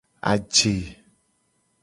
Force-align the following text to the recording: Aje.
Aje. 0.31 0.73